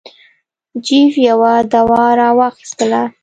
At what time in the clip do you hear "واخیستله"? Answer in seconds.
2.39-3.03